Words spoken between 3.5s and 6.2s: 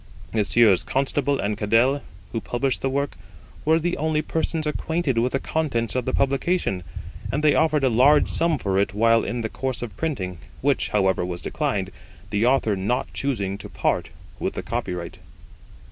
were the only persons acquainted with the contents of the